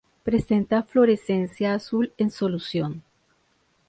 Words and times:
Presenta 0.23 0.81
fluorescencia 0.81 1.75
azul 1.75 2.11
en 2.17 2.31
solución. 2.31 3.03